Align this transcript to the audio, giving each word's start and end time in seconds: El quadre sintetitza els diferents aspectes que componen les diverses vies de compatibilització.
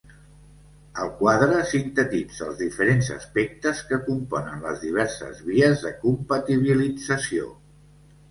El 1.01 1.09
quadre 1.17 1.57
sintetitza 1.71 2.45
els 2.47 2.55
diferents 2.61 3.11
aspectes 3.17 3.83
que 3.91 3.99
componen 4.07 4.65
les 4.67 4.81
diverses 4.85 5.45
vies 5.51 5.83
de 5.87 5.91
compatibilització. 6.07 7.53